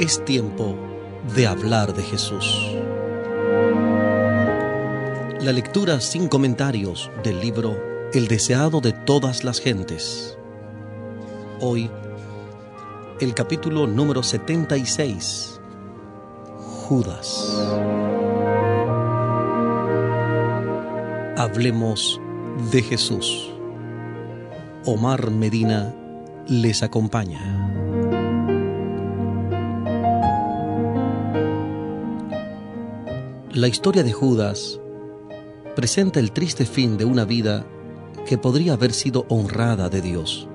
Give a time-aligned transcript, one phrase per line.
[0.00, 0.74] Es tiempo
[1.36, 2.74] de hablar de Jesús.
[5.40, 7.80] La lectura sin comentarios del libro
[8.12, 10.36] El deseado de todas las gentes.
[11.60, 11.90] Hoy,
[13.20, 15.60] el capítulo número 76.
[16.88, 17.56] Judas.
[21.36, 22.20] Hablemos
[22.60, 23.50] de Jesús.
[24.84, 25.94] Omar Medina
[26.46, 27.40] les acompaña.
[33.52, 34.78] La historia de Judas
[35.74, 37.66] presenta el triste fin de una vida
[38.26, 40.46] que podría haber sido honrada de Dios.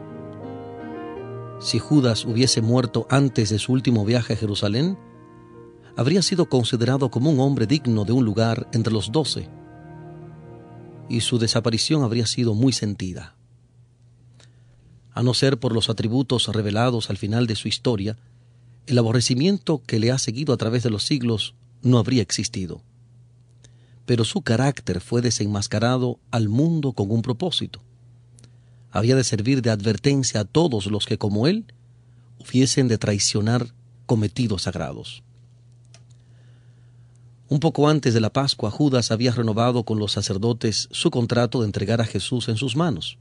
[1.59, 4.98] Si Judas hubiese muerto antes de su último viaje a Jerusalén,
[5.98, 9.49] habría sido considerado como un hombre digno de un lugar entre los doce,
[11.09, 13.35] y su desaparición habría sido muy sentida.
[15.11, 18.17] A no ser por los atributos revelados al final de su historia,
[18.87, 22.81] el aborrecimiento que le ha seguido a través de los siglos no habría existido
[24.05, 27.81] pero su carácter fue desenmascarado al mundo con un propósito.
[28.91, 31.65] Había de servir de advertencia a todos los que, como él,
[32.40, 33.73] hubiesen de traicionar
[34.05, 35.23] cometidos sagrados.
[37.48, 41.68] Un poco antes de la Pascua, Judas había renovado con los sacerdotes su contrato de
[41.68, 43.20] entregar a Jesús en sus manos.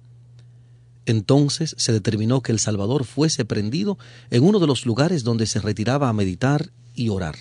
[1.04, 3.98] Entonces se determinó que el Salvador fuese prendido
[4.30, 7.36] en uno de los lugares donde se retiraba a meditar y orar.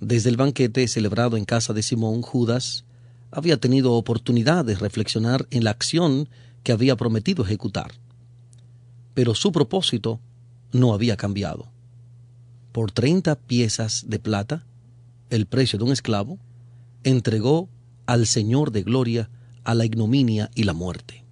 [0.00, 2.84] Desde el banquete celebrado en casa de Simón, Judas
[3.32, 6.28] había tenido oportunidad de reflexionar en la acción
[6.62, 7.92] que había prometido ejecutar.
[9.14, 10.20] Pero su propósito
[10.72, 11.68] no había cambiado.
[12.70, 14.64] Por treinta piezas de plata,
[15.34, 16.38] el precio de un esclavo,
[17.02, 17.68] entregó
[18.06, 19.30] al Señor de Gloria
[19.64, 21.24] a la ignominia y la muerte.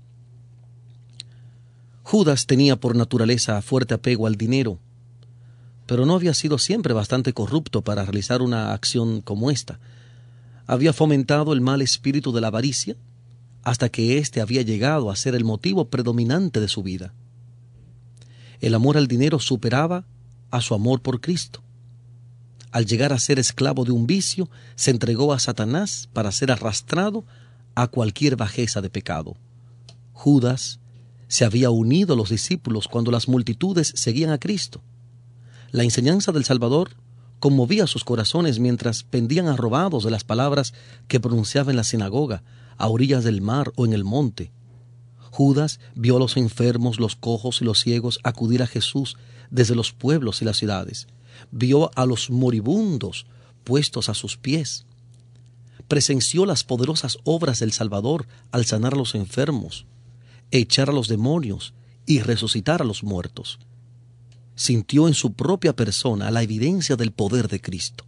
[2.02, 4.78] Judas tenía por naturaleza fuerte apego al dinero,
[5.86, 9.78] pero no había sido siempre bastante corrupto para realizar una acción como esta.
[10.66, 12.96] Había fomentado el mal espíritu de la avaricia
[13.62, 17.14] hasta que éste había llegado a ser el motivo predominante de su vida.
[18.60, 20.04] El amor al dinero superaba
[20.50, 21.62] a su amor por Cristo.
[22.72, 27.24] Al llegar a ser esclavo de un vicio, se entregó a Satanás para ser arrastrado
[27.76, 29.36] a cualquier bajeza de pecado.
[30.12, 30.80] Judas
[31.28, 34.82] se había unido a los discípulos cuando las multitudes seguían a Cristo
[35.72, 36.90] la enseñanza del Salvador
[37.40, 40.74] conmovía sus corazones mientras pendían arrobados de las palabras
[41.08, 42.44] que pronunciaba en la sinagoga,
[42.76, 44.52] a orillas del mar o en el monte.
[45.30, 49.16] Judas vio a los enfermos, los cojos y los ciegos acudir a Jesús
[49.50, 51.08] desde los pueblos y las ciudades.
[51.52, 53.26] Vio a los moribundos
[53.62, 54.84] puestos a sus pies.
[55.86, 59.86] Presenció las poderosas obras del Salvador al sanar a los enfermos,
[60.50, 61.72] echar a los demonios
[62.06, 63.60] y resucitar a los muertos
[64.54, 68.04] sintió en su propia persona la evidencia del poder de Cristo.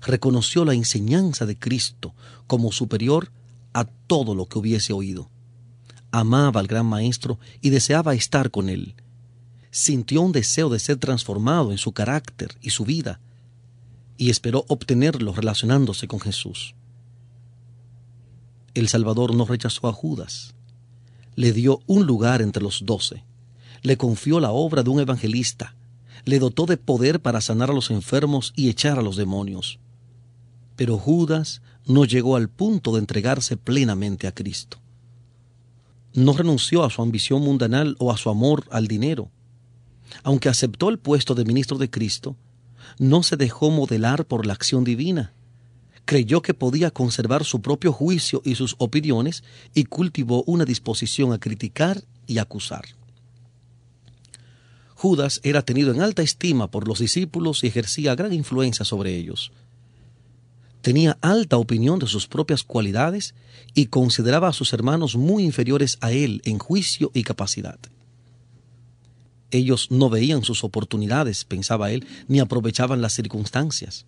[0.00, 2.14] Reconoció la enseñanza de Cristo
[2.46, 3.30] como superior
[3.72, 5.30] a todo lo que hubiese oído.
[6.10, 8.94] Amaba al gran Maestro y deseaba estar con él.
[9.74, 13.18] Sintió un deseo de ser transformado en su carácter y su vida,
[14.16, 16.76] y esperó obtenerlo relacionándose con Jesús.
[18.74, 20.54] El Salvador no rechazó a Judas,
[21.34, 23.24] le dio un lugar entre los doce
[23.84, 25.76] le confió la obra de un evangelista,
[26.24, 29.78] le dotó de poder para sanar a los enfermos y echar a los demonios.
[30.74, 34.78] Pero Judas no llegó al punto de entregarse plenamente a Cristo.
[36.14, 39.30] No renunció a su ambición mundanal o a su amor al dinero.
[40.22, 42.36] Aunque aceptó el puesto de ministro de Cristo,
[42.98, 45.32] no se dejó modelar por la acción divina.
[46.04, 49.42] Creyó que podía conservar su propio juicio y sus opiniones
[49.74, 52.84] y cultivó una disposición a criticar y acusar.
[54.94, 59.52] Judas era tenido en alta estima por los discípulos y ejercía gran influencia sobre ellos.
[60.80, 63.34] Tenía alta opinión de sus propias cualidades
[63.74, 67.78] y consideraba a sus hermanos muy inferiores a él en juicio y capacidad.
[69.54, 74.04] Ellos no veían sus oportunidades, pensaba él, ni aprovechaban las circunstancias.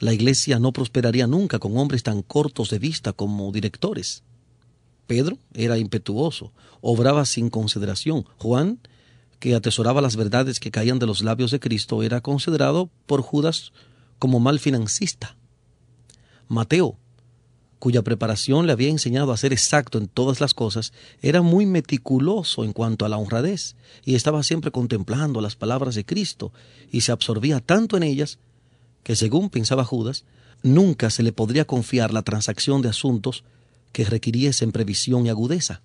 [0.00, 4.22] La iglesia no prosperaría nunca con hombres tan cortos de vista como directores.
[5.06, 6.52] Pedro era impetuoso,
[6.82, 8.26] obraba sin consideración.
[8.36, 8.80] Juan
[9.38, 13.72] que atesoraba las verdades que caían de los labios de Cristo, era considerado por Judas
[14.18, 15.38] como mal financista.
[16.48, 16.98] Mateo,
[17.84, 22.64] cuya preparación le había enseñado a ser exacto en todas las cosas, era muy meticuloso
[22.64, 23.76] en cuanto a la honradez
[24.06, 26.50] y estaba siempre contemplando las palabras de Cristo
[26.90, 28.38] y se absorbía tanto en ellas
[29.02, 30.24] que, según pensaba Judas,
[30.62, 33.44] nunca se le podría confiar la transacción de asuntos
[33.92, 35.82] que requiriesen previsión y agudeza.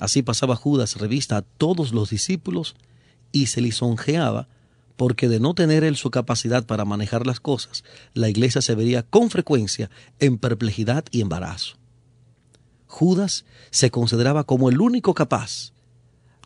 [0.00, 2.74] Así pasaba Judas revista a todos los discípulos
[3.30, 4.48] y se lisonjeaba
[4.98, 7.84] porque de no tener él su capacidad para manejar las cosas,
[8.14, 11.76] la iglesia se vería con frecuencia en perplejidad y embarazo.
[12.88, 15.72] Judas se consideraba como el único capaz,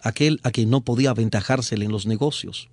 [0.03, 2.69] aquel a quien no podía aventajársele en los negocios.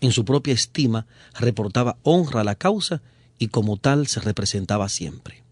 [0.00, 1.06] En su propia estima
[1.38, 3.02] reportaba honra a la causa
[3.38, 5.44] y como tal se representaba siempre.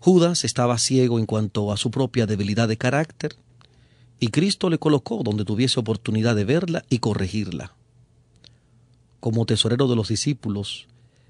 [0.00, 3.36] Judas estaba ciego en cuanto a su propia debilidad de carácter,
[4.24, 7.74] y Cristo le colocó donde tuviese oportunidad de verla y corregirla.
[9.20, 10.86] Como tesorero de los discípulos,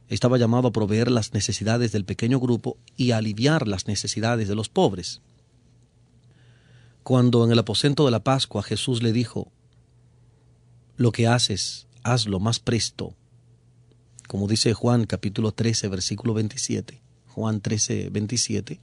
[0.09, 4.69] estaba llamado a proveer las necesidades del pequeño grupo y aliviar las necesidades de los
[4.69, 5.23] pobres.
[7.03, 9.51] Cuando en el aposento de la Pascua Jesús le dijo,
[10.97, 13.17] Lo que haces, hazlo más presto,
[14.29, 18.79] como dice Juan capítulo 13, versículo 27, Juan 13, 27,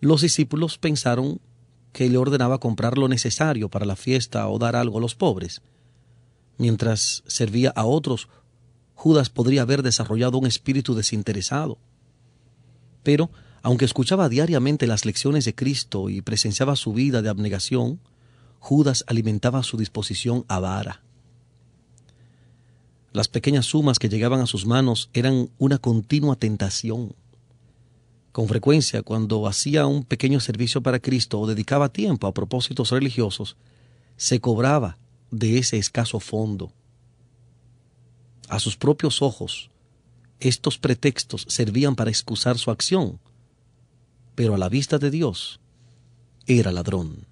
[0.00, 1.38] los discípulos pensaron
[1.96, 5.62] que le ordenaba comprar lo necesario para la fiesta o dar algo a los pobres.
[6.58, 8.28] Mientras servía a otros,
[8.94, 11.78] Judas podría haber desarrollado un espíritu desinteresado.
[13.02, 13.30] Pero,
[13.62, 17.98] aunque escuchaba diariamente las lecciones de Cristo y presenciaba su vida de abnegación,
[18.58, 21.02] Judas alimentaba su disposición avara.
[23.14, 27.14] Las pequeñas sumas que llegaban a sus manos eran una continua tentación.
[28.36, 33.56] Con frecuencia, cuando hacía un pequeño servicio para Cristo o dedicaba tiempo a propósitos religiosos,
[34.18, 34.98] se cobraba
[35.30, 36.70] de ese escaso fondo.
[38.50, 39.70] A sus propios ojos,
[40.38, 43.20] estos pretextos servían para excusar su acción,
[44.34, 45.58] pero a la vista de Dios
[46.46, 47.24] era ladrón.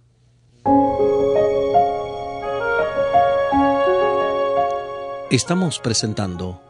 [5.31, 6.63] Estamos presentando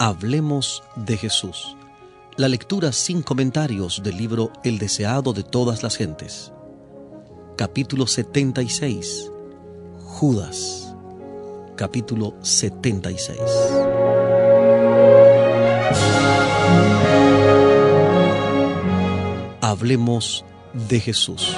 [0.00, 1.76] Hablemos de Jesús
[2.36, 6.52] la lectura sin comentarios del libro El deseado de todas las gentes.
[7.56, 9.30] Capítulo 76.
[10.04, 10.94] Judas.
[11.76, 13.38] Capítulo 76.
[19.62, 20.44] Hablemos
[20.74, 21.56] de Jesús.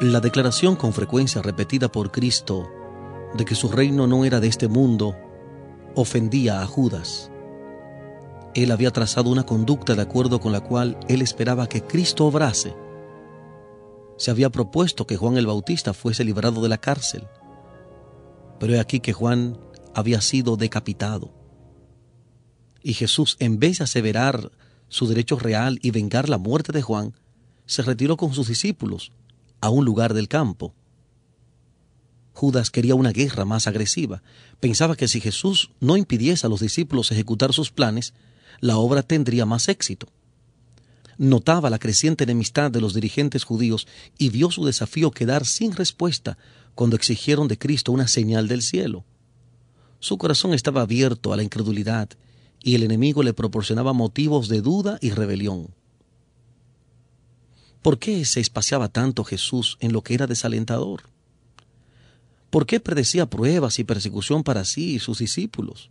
[0.00, 2.70] La declaración con frecuencia repetida por Cristo
[3.34, 5.16] de que su reino no era de este mundo
[5.96, 7.32] ofendía a Judas.
[8.54, 12.76] Él había trazado una conducta de acuerdo con la cual él esperaba que Cristo obrase.
[14.18, 17.26] Se había propuesto que Juan el Bautista fuese librado de la cárcel,
[18.60, 19.58] pero he aquí que Juan
[19.96, 21.34] había sido decapitado.
[22.84, 24.52] Y Jesús, en vez de aseverar
[24.86, 27.14] su derecho real y vengar la muerte de Juan,
[27.66, 29.10] se retiró con sus discípulos
[29.60, 30.74] a un lugar del campo.
[32.32, 34.22] Judas quería una guerra más agresiva.
[34.60, 38.14] Pensaba que si Jesús no impidiese a los discípulos ejecutar sus planes,
[38.60, 40.08] la obra tendría más éxito.
[41.16, 43.88] Notaba la creciente enemistad de los dirigentes judíos
[44.18, 46.38] y vio su desafío quedar sin respuesta
[46.76, 49.04] cuando exigieron de Cristo una señal del cielo.
[49.98, 52.08] Su corazón estaba abierto a la incredulidad
[52.62, 55.74] y el enemigo le proporcionaba motivos de duda y rebelión.
[57.82, 61.04] ¿Por qué se espaciaba tanto Jesús en lo que era desalentador?
[62.50, 65.90] ¿Por qué predecía pruebas y persecución para sí y sus discípulos?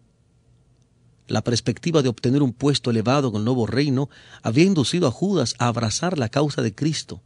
[1.28, 4.10] La perspectiva de obtener un puesto elevado en el nuevo reino
[4.42, 7.22] había inducido a Judas a abrazar la causa de Cristo.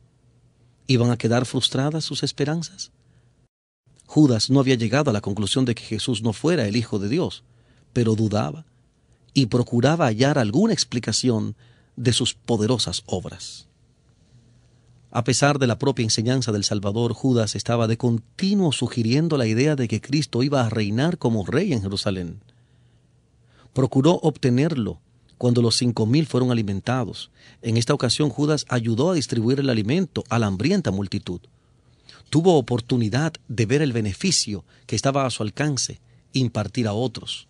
[0.87, 2.91] ¿Iban a quedar frustradas sus esperanzas?
[4.05, 7.07] Judas no había llegado a la conclusión de que Jesús no fuera el Hijo de
[7.09, 7.43] Dios,
[7.93, 8.65] pero dudaba
[9.33, 11.55] y procuraba hallar alguna explicación
[11.95, 13.70] de sus poderosas obras.
[15.11, 19.75] A pesar de la propia enseñanza del Salvador, Judas estaba de continuo sugiriendo la idea
[19.75, 22.39] de que Cristo iba a reinar como rey en Jerusalén.
[23.73, 25.01] Procuró obtenerlo
[25.37, 27.29] cuando los cinco mil fueron alimentados.
[27.61, 31.41] En esta ocasión Judas ayudó a distribuir el alimento a la hambrienta multitud.
[32.29, 35.99] Tuvo oportunidad de ver el beneficio que estaba a su alcance,
[36.31, 37.49] impartir a otros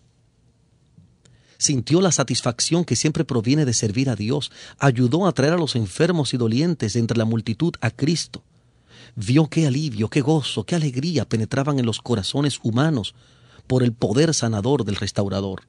[1.62, 5.76] sintió la satisfacción que siempre proviene de servir a Dios, ayudó a traer a los
[5.76, 8.42] enfermos y dolientes entre la multitud a Cristo.
[9.14, 13.14] Vio qué alivio, qué gozo, qué alegría penetraban en los corazones humanos
[13.68, 15.62] por el poder sanador del restaurador.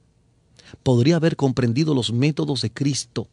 [0.82, 3.28] Podría haber comprendido los métodos de Cristo,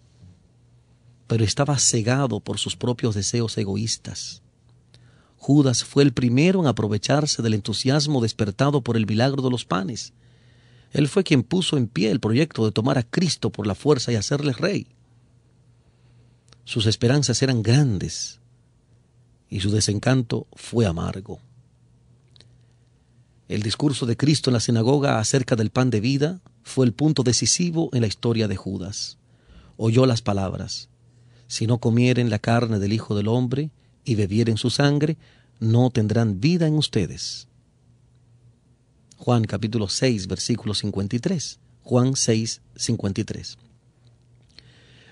[1.25, 4.43] pero estaba cegado por sus propios deseos egoístas.
[5.37, 10.13] Judas fue el primero en aprovecharse del entusiasmo despertado por el milagro de los panes.
[10.91, 14.11] Él fue quien puso en pie el proyecto de tomar a Cristo por la fuerza
[14.11, 14.87] y hacerle rey.
[16.65, 18.39] Sus esperanzas eran grandes
[19.49, 21.39] y su desencanto fue amargo.
[23.47, 27.23] El discurso de Cristo en la sinagoga acerca del pan de vida fue el punto
[27.23, 29.17] decisivo en la historia de Judas.
[29.75, 30.89] Oyó las palabras,
[31.47, 33.71] si no comieren la carne del Hijo del Hombre
[34.05, 35.17] y bebieren su sangre,
[35.59, 37.49] no tendrán vida en ustedes.
[39.23, 41.59] Juan capítulo 6, versículo 53.
[41.83, 43.59] Juan 6, 53.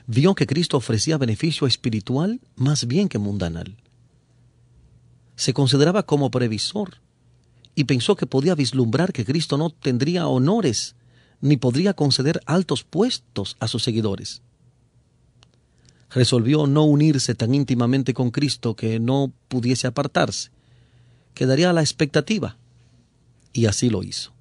[0.07, 3.77] Vio que Cristo ofrecía beneficio espiritual más bien que mundanal.
[5.35, 6.95] Se consideraba como previsor
[7.75, 10.95] y pensó que podía vislumbrar que Cristo no tendría honores
[11.39, 14.41] ni podría conceder altos puestos a sus seguidores.
[16.09, 20.49] Resolvió no unirse tan íntimamente con Cristo que no pudiese apartarse.
[21.35, 22.57] Quedaría a la expectativa.
[23.53, 24.33] Y así lo hizo.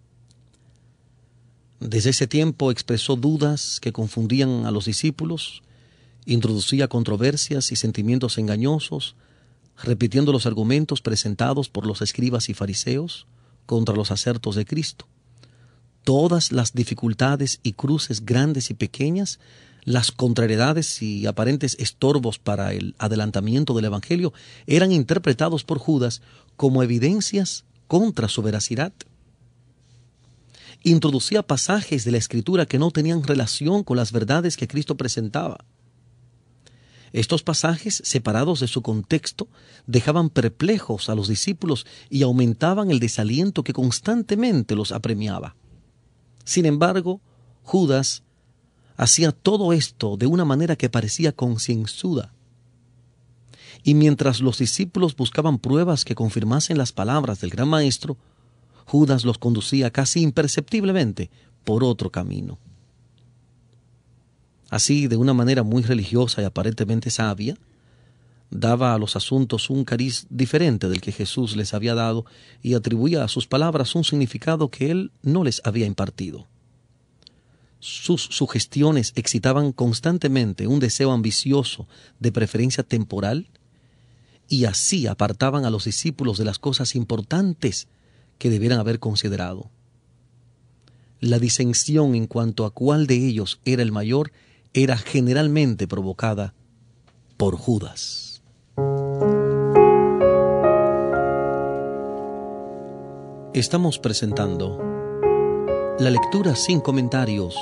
[1.81, 5.63] Desde ese tiempo expresó dudas que confundían a los discípulos,
[6.27, 9.15] introducía controversias y sentimientos engañosos,
[9.83, 13.27] repitiendo los argumentos presentados por los escribas y fariseos
[13.65, 15.07] contra los acertos de Cristo.
[16.03, 19.39] Todas las dificultades y cruces grandes y pequeñas,
[19.85, 24.33] las contrariedades y aparentes estorbos para el adelantamiento del Evangelio
[24.67, 26.23] eran interpretados por Judas
[26.57, 28.93] como evidencias contra su veracidad.
[30.85, 35.65] Introducía pasajes de la Escritura que no tenían relación con las verdades que Cristo presentaba
[37.13, 39.49] estos pasajes, separados de su contexto,
[39.87, 45.57] dejaban perplejos a los discípulos y aumentaban el desaliento que constantemente los apremiaba.
[46.45, 47.21] Sin embargo,
[47.63, 48.23] Judas
[48.97, 52.33] hacía todo esto de una manera que parecía concienzuda.
[53.83, 58.17] Y mientras los discípulos buscaban pruebas que confirmasen las palabras del gran maestro,
[58.85, 61.31] Judas los conducía casi imperceptiblemente
[61.65, 62.59] por otro camino.
[64.71, 67.57] Así, de una manera muy religiosa y aparentemente sabia,
[68.51, 72.25] daba a los asuntos un cariz diferente del que Jesús les había dado
[72.63, 76.47] y atribuía a sus palabras un significado que él no les había impartido.
[77.81, 81.87] Sus sugestiones excitaban constantemente un deseo ambicioso
[82.19, 83.49] de preferencia temporal
[84.49, 87.87] y así apartaban a los discípulos de las cosas importantes
[88.39, 89.71] que debieran haber considerado.
[91.21, 94.33] La disensión en cuanto a cuál de ellos era el mayor
[94.73, 96.55] era generalmente provocada
[97.37, 98.43] por Judas.
[103.55, 104.79] Estamos presentando
[105.99, 107.57] la lectura sin comentarios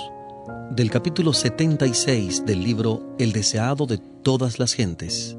[0.71, 5.39] del capítulo 76 del libro El deseado de todas las gentes.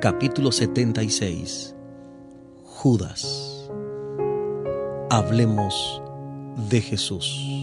[0.00, 1.74] Capítulo 76.
[2.62, 3.68] Judas.
[5.10, 6.00] Hablemos
[6.70, 7.57] de Jesús.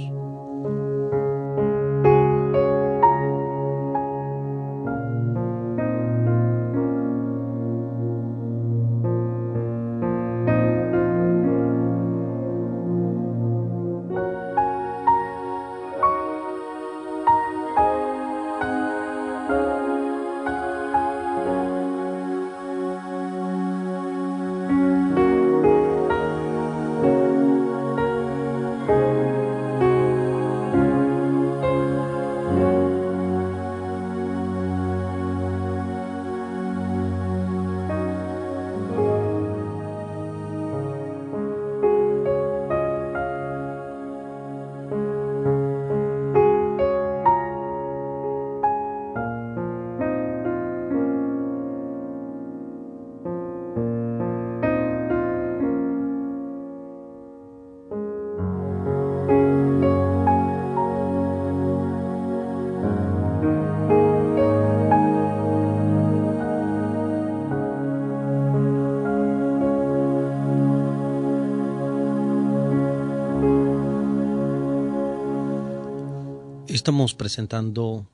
[76.86, 78.06] Estamos presentando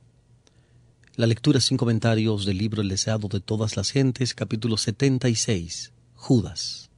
[1.18, 6.90] la lectura sin comentarios del libro El deseado de todas las gentes, capítulo 76, Judas.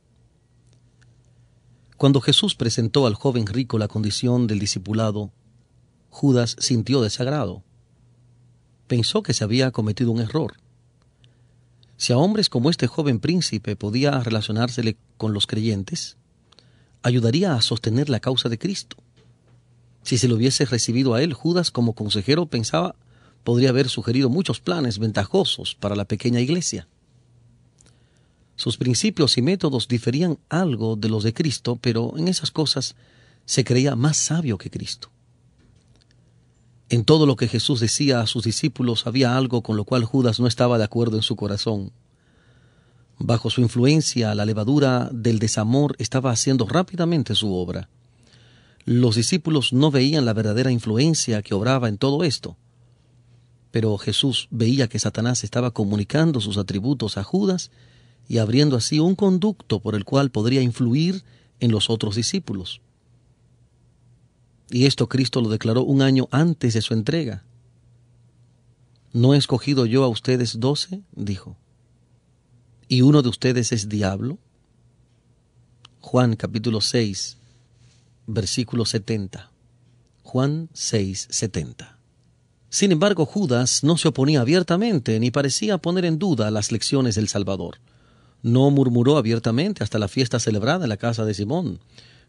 [1.98, 5.32] Cuando Jesús presentó al joven rico la condición del discipulado,
[6.12, 7.64] Judas sintió desagrado.
[8.86, 10.58] Pensó que se había cometido un error.
[11.98, 16.18] Si a hombres como este joven príncipe podía relacionársele con los creyentes,
[17.02, 19.03] ayudaría a sostener la causa de Cristo.
[20.04, 22.96] Si se lo hubiese recibido a él, Judas como consejero pensaba
[23.44, 26.88] podría haber sugerido muchos planes ventajosos para la pequeña iglesia.
[28.56, 32.96] Sus principios y métodos diferían algo de los de Cristo, pero en esas cosas
[33.46, 35.10] se creía más sabio que Cristo.
[36.90, 40.40] En todo lo que Jesús decía a sus discípulos había algo con lo cual Judas
[40.40, 41.92] no estaba de acuerdo en su corazón.
[43.18, 47.90] Bajo su influencia, la levadura del desamor estaba haciendo rápidamente su obra.
[48.86, 52.58] Los discípulos no veían la verdadera influencia que obraba en todo esto.
[53.72, 57.72] Pero Jesús veía que Satanás estaba comunicando sus atributos a Judas
[58.28, 61.24] y abriendo así un conducto por el cual podría influir
[61.60, 62.82] en los otros discípulos.
[64.70, 67.44] Y esto Cristo lo declaró un año antes de su entrega.
[69.14, 71.04] ¿No he escogido yo a ustedes doce?
[71.16, 71.56] dijo.
[72.88, 74.40] ¿Y uno de ustedes es diablo?
[76.02, 77.38] Juan capítulo 6,
[78.28, 79.52] versículo 70.
[80.24, 81.98] Juan 6, 70.
[82.70, 87.28] Sin embargo, Judas no se oponía abiertamente ni parecía poner en duda las lecciones del
[87.28, 87.80] Salvador.
[88.42, 91.80] No murmuró abiertamente hasta la fiesta celebrada en la casa de Simón,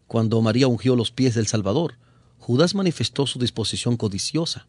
[0.07, 1.95] cuando María ungió los pies del Salvador.
[2.37, 4.67] Judas manifestó su disposición codiciosa.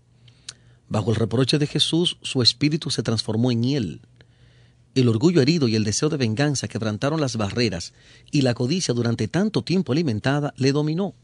[0.89, 4.01] Bajo el reproche de Jesús, su espíritu se transformó en hiel.
[4.97, 7.93] El orgullo herido y el deseo de venganza quebrantaron las barreras,
[8.31, 11.15] y la codicia durante tanto tiempo alimentada le dominó.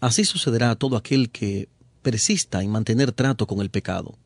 [0.00, 1.68] Así sucederá a todo aquel que
[2.02, 4.18] persista en mantener trato con el pecado.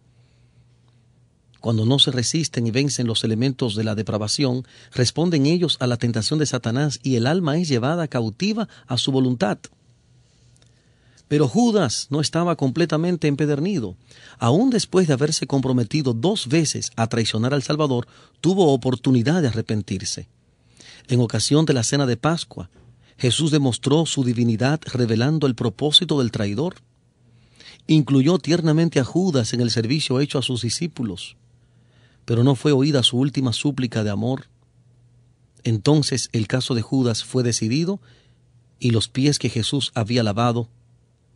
[1.61, 5.99] Cuando no se resisten y vencen los elementos de la depravación, responden ellos a la
[5.99, 9.59] tentación de Satanás y el alma es llevada cautiva a su voluntad.
[11.29, 13.97] Pero Judas no estaba completamente empedernido.
[14.39, 18.09] Aún después de haberse comprometido dos veces a traicionar al Salvador,
[18.41, 20.29] tuvo oportunidad de arrepentirse.
[21.07, 22.71] En ocasión de la cena de Pascua,
[23.19, 26.77] Jesús demostró su divinidad revelando el propósito del traidor.
[27.87, 31.37] Incluyó tiernamente a Judas en el servicio hecho a sus discípulos,
[32.25, 34.47] pero no fue oída su última súplica de amor.
[35.65, 38.01] Entonces el caso de Judas fue decidido
[38.79, 40.69] y los pies que Jesús había lavado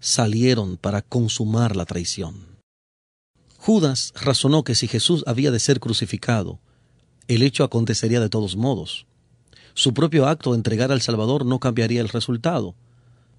[0.03, 2.59] salieron para consumar la traición.
[3.57, 6.59] Judas razonó que si Jesús había de ser crucificado,
[7.29, 9.07] el hecho acontecería de todos modos.
[9.75, 12.75] Su propio acto de entregar al Salvador no cambiaría el resultado.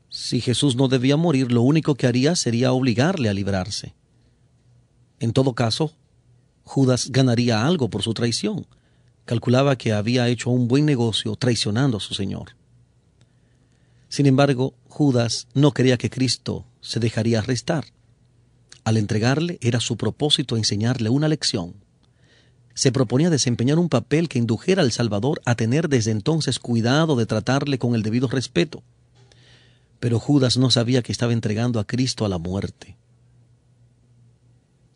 [0.08, 3.94] Si Jesús no debía morir, lo único que haría sería obligarle a librarse.
[5.20, 5.92] En todo caso,
[6.64, 8.66] Judas ganaría algo por su traición.
[9.26, 12.56] Calculaba que había hecho un buen negocio traicionando a su Señor.
[14.14, 17.86] Sin embargo, Judas no creía que Cristo se dejaría arrestar.
[18.84, 21.74] Al entregarle era su propósito enseñarle una lección.
[22.76, 27.26] Se proponía desempeñar un papel que indujera al Salvador a tener desde entonces cuidado de
[27.26, 28.84] tratarle con el debido respeto.
[30.00, 32.96] Pero Judas no sabía que estaba entregando a Cristo a la muerte.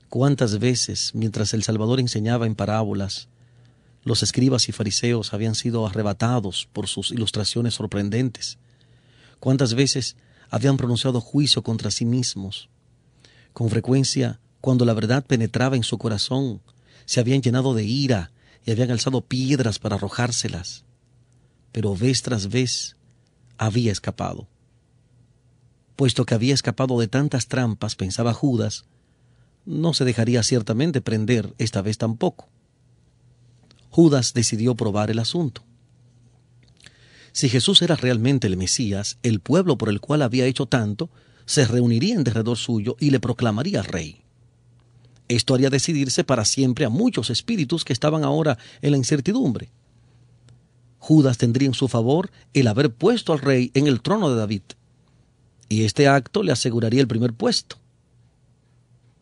[0.10, 3.30] ¿Cuántas veces, mientras el Salvador enseñaba en parábolas,
[4.04, 8.60] los escribas y fariseos habían sido arrebatados por sus ilustraciones sorprendentes?
[9.40, 10.16] Cuántas veces
[10.50, 12.70] habían pronunciado juicio contra sí mismos.
[13.54, 16.62] Con frecuencia, cuando la verdad penetraba en su corazón,
[17.06, 18.32] se habían llenado de ira
[18.66, 20.86] y habían alzado piedras para arrojárselas.
[21.72, 22.98] Pero vez tras vez
[23.58, 24.48] había escapado.
[25.96, 28.86] Puesto que había escapado de tantas trampas, pensaba Judas,
[29.66, 32.48] no se dejaría ciertamente prender esta vez tampoco.
[33.90, 35.64] Judas decidió probar el asunto.
[37.38, 41.12] Si Jesús era realmente el Mesías, el pueblo por el cual había hecho tanto
[41.46, 44.24] se reuniría en derredor suyo y le proclamaría rey.
[45.28, 49.70] Esto haría decidirse para siempre a muchos espíritus que estaban ahora en la incertidumbre.
[50.98, 54.64] Judas tendría en su favor el haber puesto al rey en el trono de David,
[55.70, 57.78] y este acto le aseguraría el primer puesto,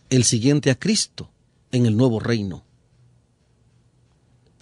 [0.09, 1.31] el siguiente a Cristo
[1.73, 2.64] en el nuevo reino.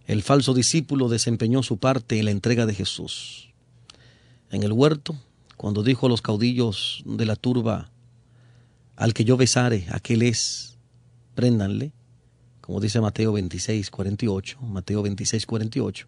[0.05, 3.53] El falso discípulo desempeñó su parte en la entrega de Jesús.
[4.51, 5.15] En el huerto,
[5.55, 7.89] cuando dijo a los caudillos de la turba,
[8.95, 10.77] al que yo besare, aquel es,
[11.35, 11.93] préndanle,
[12.61, 16.07] como dice Mateo 26, 48, Mateo 26, 48,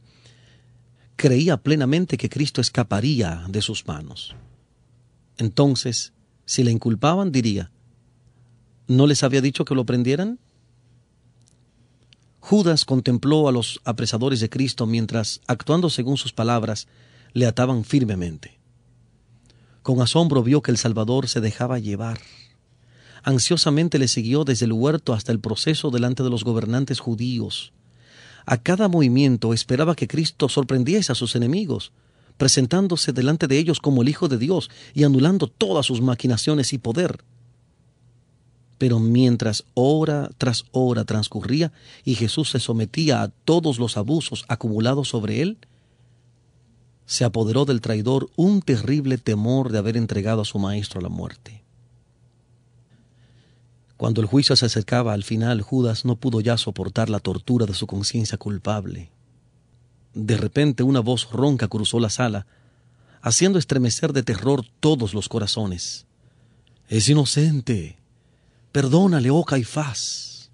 [1.16, 4.36] creía plenamente que Cristo escaparía de sus manos.
[5.38, 6.14] Entonces,
[6.46, 7.72] si le inculpaban, diría,
[8.88, 10.40] ¿no les había dicho que lo prendieran?
[12.48, 16.88] Judas contempló a los apresadores de Cristo mientras, actuando según sus palabras,
[17.34, 18.60] le ataban firmemente.
[19.82, 22.20] Con asombro vio que el Salvador se dejaba llevar.
[23.24, 27.74] Ansiosamente le siguió desde el huerto hasta el proceso delante de los gobernantes judíos.
[28.46, 31.94] A cada movimiento esperaba que Cristo sorprendiese a sus enemigos,
[32.38, 36.78] presentándose delante de ellos como el Hijo de Dios y anulando todas sus maquinaciones y
[36.78, 37.24] poder.
[38.78, 41.72] Pero mientras hora tras hora transcurría
[42.04, 45.58] y Jesús se sometía a todos los abusos acumulados sobre él,
[47.06, 51.10] se apoderó del traidor un terrible temor de haber entregado a su maestro a la
[51.10, 51.64] muerte.
[53.98, 57.74] Cuando el juicio se acercaba al final, Judas no pudo ya soportar la tortura de
[57.74, 59.10] su conciencia culpable.
[60.14, 62.46] De repente una voz ronca cruzó la sala,
[63.22, 66.06] haciendo estremecer de terror todos los corazones.
[66.90, 67.98] Es inocente.
[68.76, 70.52] Perdónale, oh Caifás.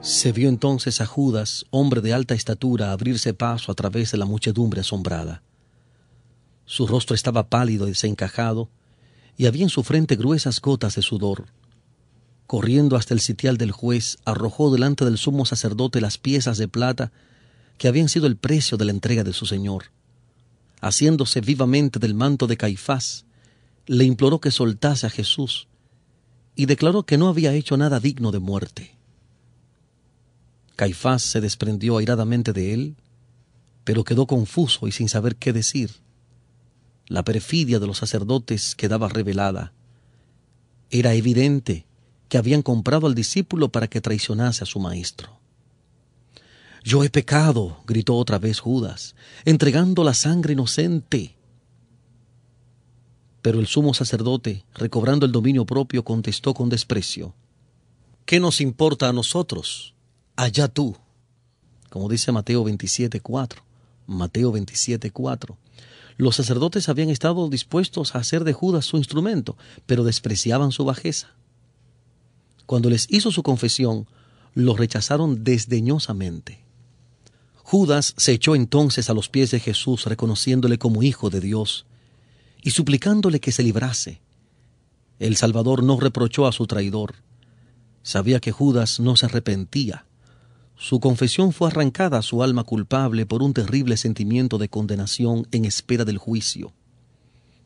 [0.00, 4.24] Se vio entonces a Judas, hombre de alta estatura, abrirse paso a través de la
[4.24, 5.42] muchedumbre asombrada.
[6.64, 8.68] Su rostro estaba pálido y desencajado,
[9.36, 11.46] y había en su frente gruesas gotas de sudor.
[12.46, 17.12] Corriendo hasta el sitial del juez, arrojó delante del sumo sacerdote las piezas de plata
[17.78, 19.86] que habían sido el precio de la entrega de su señor.
[20.80, 23.24] Haciéndose vivamente del manto de Caifás,
[23.86, 25.68] le imploró que soltase a Jesús
[26.54, 28.94] y declaró que no había hecho nada digno de muerte.
[30.76, 32.96] Caifás se desprendió airadamente de él,
[33.84, 35.90] pero quedó confuso y sin saber qué decir.
[37.06, 39.72] La perfidia de los sacerdotes quedaba revelada.
[40.90, 41.86] Era evidente
[42.32, 45.38] que habían comprado al discípulo para que traicionase a su maestro.
[46.82, 49.14] Yo he pecado, gritó otra vez Judas,
[49.44, 51.36] entregando la sangre inocente.
[53.42, 57.34] Pero el sumo sacerdote, recobrando el dominio propio, contestó con desprecio.
[58.24, 59.92] ¿Qué nos importa a nosotros?
[60.34, 60.96] Allá tú.
[61.90, 63.58] Como dice Mateo 27.4.
[64.06, 65.54] Mateo 27.4.
[66.16, 71.34] Los sacerdotes habían estado dispuestos a hacer de Judas su instrumento, pero despreciaban su bajeza.
[72.66, 74.06] Cuando les hizo su confesión,
[74.54, 76.60] lo rechazaron desdeñosamente.
[77.56, 81.86] Judas se echó entonces a los pies de Jesús, reconociéndole como Hijo de Dios,
[82.62, 84.20] y suplicándole que se librase.
[85.18, 87.14] El Salvador no reprochó a su traidor.
[88.02, 90.04] Sabía que Judas no se arrepentía
[90.82, 95.64] su confesión fue arrancada a su alma culpable por un terrible sentimiento de condenación en
[95.64, 96.72] espera del juicio.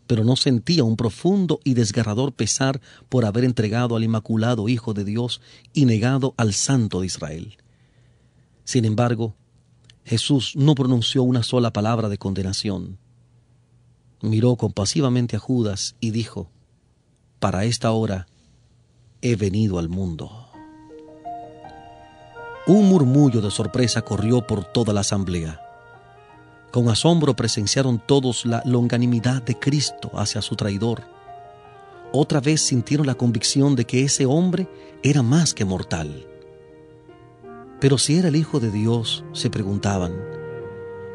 [0.06, 5.04] Pero no sentía un profundo y desgarrador pesar por haber entregado al Inmaculado Hijo de
[5.04, 5.40] Dios
[5.72, 7.56] y negado al Santo de Israel.
[8.64, 9.34] Sin embargo,
[10.04, 12.98] Jesús no pronunció una sola palabra de condenación.
[14.22, 16.50] Miró compasivamente a Judas y dijo,
[17.40, 18.28] Para esta hora
[19.20, 20.46] he venido al mundo.
[22.68, 25.65] Un murmullo de sorpresa corrió por toda la asamblea.
[26.70, 31.04] Con asombro presenciaron todos la longanimidad de Cristo hacia su traidor.
[32.12, 34.68] Otra vez sintieron la convicción de que ese hombre
[35.02, 36.26] era más que mortal.
[37.80, 40.14] Pero si era el Hijo de Dios, se preguntaban,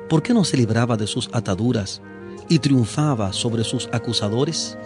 [0.09, 2.01] ¿por qué no se libraba de sus ataduras
[2.49, 4.77] y triunfaba sobre sus acusadores?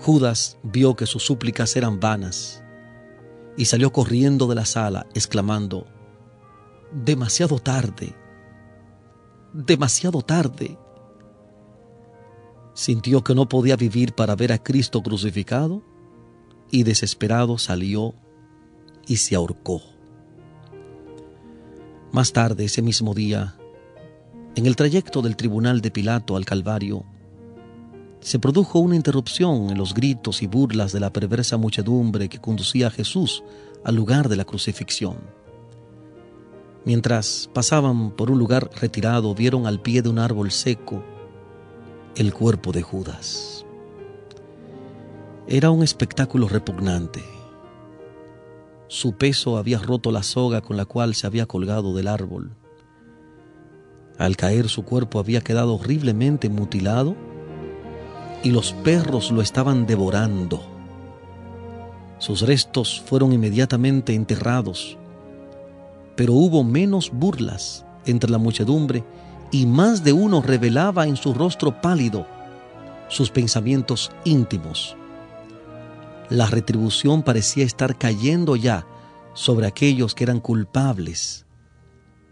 [0.00, 2.62] Judas vio que sus súplicas eran vanas
[3.56, 5.86] y salió corriendo de la sala, exclamando,
[6.92, 8.14] demasiado tarde,
[9.56, 10.78] demasiado tarde.
[12.74, 15.82] Sintió que no podía vivir para ver a Cristo crucificado
[16.70, 18.14] y desesperado salió
[19.06, 19.80] y se ahorcó.
[22.12, 23.56] Más tarde, ese mismo día,
[24.56, 27.04] en el trayecto del tribunal de Pilato al Calvario,
[28.20, 32.88] se produjo una interrupción en los gritos y burlas de la perversa muchedumbre que conducía
[32.88, 33.42] a Jesús
[33.84, 35.45] al lugar de la crucifixión.
[36.86, 41.02] Mientras pasaban por un lugar retirado, vieron al pie de un árbol seco
[42.14, 43.66] el cuerpo de Judas.
[45.48, 47.24] Era un espectáculo repugnante.
[48.86, 52.52] Su peso había roto la soga con la cual se había colgado del árbol.
[54.16, 57.16] Al caer su cuerpo había quedado horriblemente mutilado
[58.44, 60.62] y los perros lo estaban devorando.
[62.18, 64.96] Sus restos fueron inmediatamente enterrados,
[66.16, 69.04] pero hubo menos burlas entre la muchedumbre
[69.50, 72.26] y más de uno revelaba en su rostro pálido
[73.08, 74.96] sus pensamientos íntimos.
[76.28, 78.84] La retribución parecía estar cayendo ya
[79.34, 81.46] sobre aquellos que eran culpables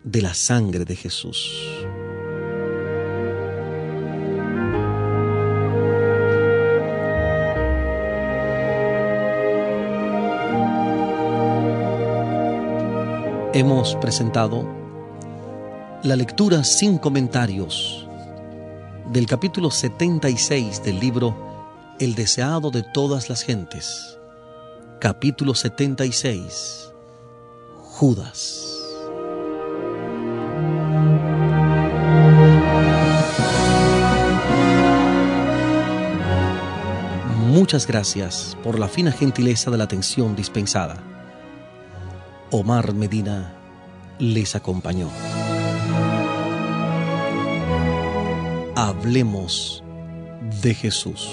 [0.02, 1.52] de la sangre de Jesús.
[13.54, 14.66] Hemos presentado
[16.02, 18.04] la lectura sin comentarios
[19.12, 21.36] del capítulo 76 del libro
[22.00, 24.18] El deseado de todas las gentes.
[24.98, 26.92] Capítulo 76.
[27.76, 28.76] Judas.
[37.46, 41.13] Muchas gracias por la fina gentileza de la atención dispensada.
[42.50, 43.54] Omar Medina
[44.18, 45.08] les acompañó.
[48.76, 49.82] Hablemos
[50.62, 51.28] de Jesús.